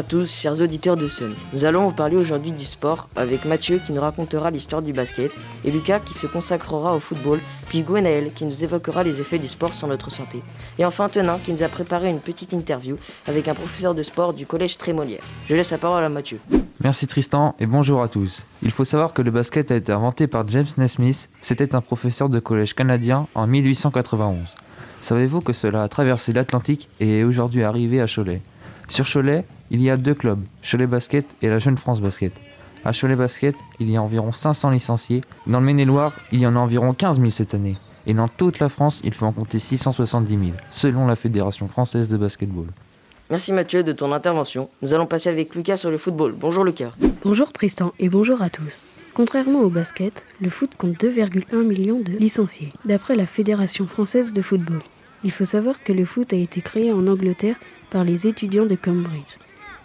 [0.00, 1.34] à tous, chers auditeurs de Sun.
[1.52, 5.30] Nous allons vous parler aujourd'hui du sport avec Mathieu qui nous racontera l'histoire du basket
[5.62, 7.38] et Lucas qui se consacrera au football,
[7.68, 10.42] puis Gwenaël qui nous évoquera les effets du sport sur notre santé.
[10.78, 12.96] Et enfin Tenin qui nous a préparé une petite interview
[13.28, 15.20] avec un professeur de sport du collège Trémolière.
[15.50, 16.40] Je laisse la parole à Mathieu.
[16.82, 18.46] Merci Tristan et bonjour à tous.
[18.62, 21.28] Il faut savoir que le basket a été inventé par James Naismith.
[21.42, 24.38] C'était un professeur de collège canadien en 1891.
[25.02, 28.40] Savez-vous que cela a traversé l'Atlantique et est aujourd'hui arrivé à Cholet?
[28.88, 32.32] Sur Cholet, il y a deux clubs, Cholet Basket et la Jeune France Basket.
[32.84, 35.20] À Cholet Basket, il y a environ 500 licenciés.
[35.46, 37.76] Dans le Maine-et-Loire, il y en a environ 15 000 cette année.
[38.06, 42.08] Et dans toute la France, il faut en compter 670 000, selon la Fédération française
[42.08, 42.66] de basketball.
[43.28, 44.70] Merci Mathieu de ton intervention.
[44.82, 46.34] Nous allons passer avec Lucas sur le football.
[46.36, 46.92] Bonjour Lucas.
[47.22, 48.84] Bonjour Tristan et bonjour à tous.
[49.14, 54.42] Contrairement au basket, le foot compte 2,1 millions de licenciés, d'après la Fédération française de
[54.42, 54.80] football.
[55.22, 57.56] Il faut savoir que le foot a été créé en Angleterre
[57.90, 59.36] par les étudiants de Cambridge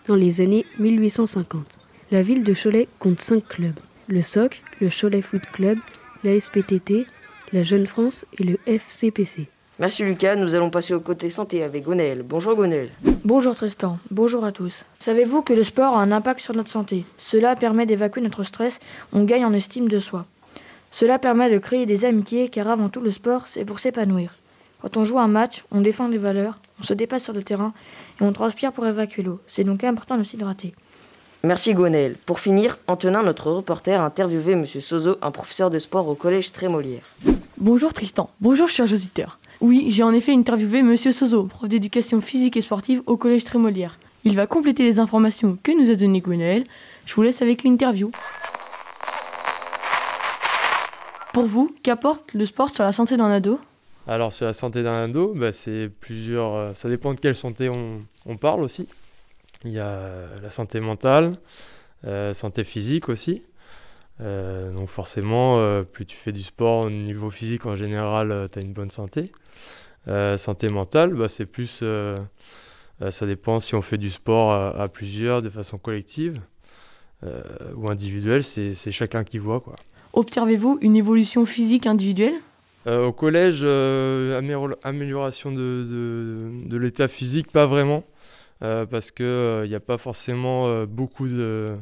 [0.07, 1.77] dans les années 1850.
[2.11, 5.79] La ville de Cholet compte 5 clubs le SOC, le Cholet Foot Club,
[6.23, 7.05] la SPTT,
[7.53, 9.47] la Jeune France et le FCPC.
[9.79, 12.23] Merci Lucas, nous allons passer au côté santé avec Gonel.
[12.23, 12.91] Bonjour Gonel.
[13.25, 14.85] Bonjour Tristan, bonjour à tous.
[14.99, 17.03] Savez-vous que le sport a un impact sur notre santé?
[17.17, 18.79] Cela permet d'évacuer notre stress,
[19.11, 20.25] on gagne en estime de soi.
[20.91, 24.35] Cela permet de créer des amitiés car avant tout le sport c'est pour s'épanouir.
[24.85, 27.73] Quand on joue un match, on défend des valeurs, on se dépasse sur le terrain
[28.21, 29.39] et on transpire pour évacuer l'eau.
[29.47, 30.75] C'est donc important de s'hydrater.
[31.43, 32.15] Merci Gonel.
[32.27, 34.67] Pour finir, Antonin, notre reporter, a interviewé M.
[34.67, 37.01] Sozo, un professeur de sport au collège Trémolière.
[37.57, 39.39] Bonjour Tristan, bonjour chers auditeurs.
[39.59, 40.95] Oui, j'ai en effet interviewé M.
[40.95, 43.97] Sozo, prof d'éducation physique et sportive au collège Trémolière.
[44.23, 46.63] Il va compléter les informations que nous a données Gwenaël.
[47.07, 48.11] Je vous laisse avec l'interview.
[51.33, 53.59] Pour vous, qu'apporte le sport sur la santé d'un ado?
[54.07, 56.53] Alors sur la santé d'un ado, bah, c'est plusieurs.
[56.53, 58.87] euh, ça dépend de quelle santé on, parle aussi.
[59.63, 61.37] Il y a euh, la santé mentale,
[62.05, 63.41] euh, santé physique aussi.
[64.19, 68.71] Donc forcément, plus tu fais du sport au niveau physique en général, tu as une
[68.71, 69.29] bonne santé.
[70.07, 71.79] Santé mentale, bah, c'est plus.
[71.81, 72.17] euh,
[73.09, 76.39] ça dépend si on fait du sport à, à plusieurs, de façon collective
[77.75, 79.61] ou individuelle, c'est chacun qui voit.
[80.13, 82.35] Observez-vous une évolution physique individuelle?
[82.87, 88.03] Au collège, euh, amélior- amélioration de, l'état physique, pas vraiment,
[88.63, 91.75] euh, parce qu'il n'y a pas forcément euh, beaucoup de,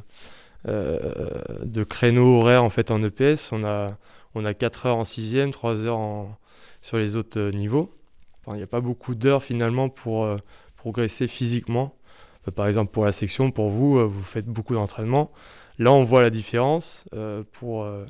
[0.67, 3.51] euh, créneaux horaires en, fait, en EPS.
[3.51, 3.97] On a,
[4.35, 6.27] on a 4 heures en 6e, 3 heures
[6.81, 7.93] sur les autres euh, niveaux.
[8.47, 10.37] Il n'y a pas beaucoup d'heures finalement pour euh,
[10.77, 11.95] progresser physiquement.
[12.47, 15.31] Euh, par exemple, pour la section, pour vous, euh, vous faites beaucoup d'entraînement.
[15.79, 17.05] Là, on voit la différence.
[17.13, 18.05] euh, pour euh,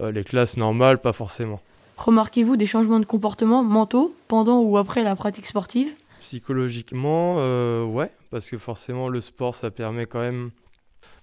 [0.00, 1.60] euh, les classes normales, pas forcément.
[1.98, 5.88] Remarquez-vous des changements de comportement mentaux pendant ou après la pratique sportive?
[6.20, 10.50] Psychologiquement, euh, ouais, parce que forcément le sport, ça permet quand même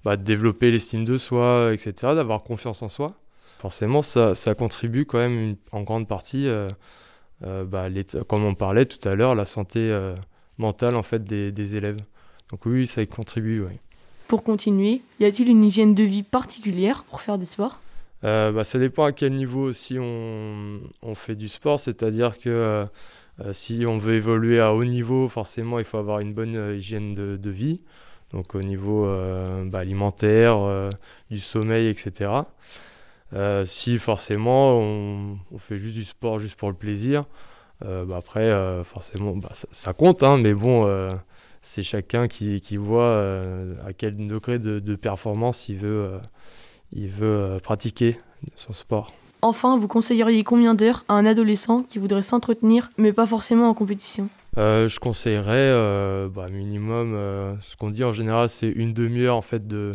[0.04, 3.14] bah, de développer l'estime de soi, etc., d'avoir confiance en soi.
[3.60, 6.68] Forcément, ça, ça contribue quand même une- en grande partie, euh,
[7.46, 7.88] euh, bah,
[8.28, 10.14] comme on parlait tout à l'heure, la santé euh,
[10.58, 11.98] mentale en fait des, des élèves.
[12.52, 13.74] Donc oui, ça y contribue, oui.
[14.28, 17.80] Pour continuer, y a-t-il une hygiène de vie particulière pour faire des sports?
[18.26, 22.86] Euh, bah, ça dépend à quel niveau aussi on, fait du sport, c'est-à-dire que euh,
[23.42, 27.14] euh, si on veut évoluer à haut niveau, forcément il faut avoir une bonne hygiène
[27.14, 27.82] de, vie,
[28.32, 29.08] donc au niveau
[29.66, 30.90] bah, alimentaire,
[31.30, 32.32] du sommeil, etc.
[33.66, 37.26] Si forcément on, fait juste du sport juste pour le plaisir,
[37.82, 38.52] bah, après
[38.84, 39.36] forcément
[39.72, 41.16] ça, compte, hein, mais bon,
[41.62, 43.22] c'est chacun qui, voit
[43.86, 46.20] à quel degré de, performance il veut,
[46.92, 48.18] il veut euh, pratiquer
[48.56, 49.14] son sport.
[49.42, 53.74] Enfin, vous conseilleriez combien d'heures à un adolescent qui voudrait s'entretenir, mais pas forcément en
[53.74, 54.28] compétition?
[54.58, 59.36] Euh, je conseillerais euh, bah, minimum, euh, ce qu'on dit en général, c'est une demi-heure
[59.36, 59.92] en fait de,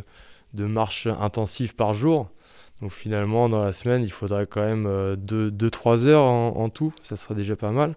[0.54, 2.28] de marche intensive par jour.
[2.82, 4.86] Donc finalement, dans la semaine, il faudrait quand même
[5.16, 7.94] 2-3 heures en, en tout, ça serait déjà pas mal.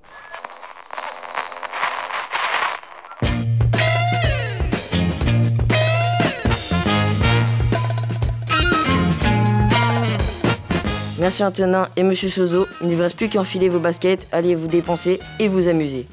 [11.24, 12.68] Merci Antonin et Monsieur Sozo.
[12.82, 16.06] Il ne vous reste plus qu'à enfiler vos baskets, allez vous dépenser et vous amuser.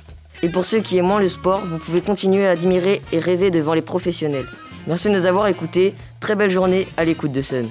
[0.45, 3.51] Et pour ceux qui aiment moins le sport, vous pouvez continuer à admirer et rêver
[3.51, 4.47] devant les professionnels.
[4.87, 5.95] Merci de nous avoir écoutés.
[6.21, 7.69] Très belle journée à l'écoute de Sun.